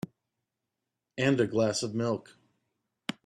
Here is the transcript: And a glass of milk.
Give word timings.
And 1.19 1.39
a 1.39 1.45
glass 1.45 1.83
of 1.83 1.93
milk. 1.93 2.35